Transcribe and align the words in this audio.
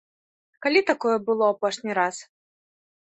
Калі 0.65 0.81
такое 0.91 1.13
было 1.27 1.45
апошні 1.53 1.91
раз? 1.99 2.15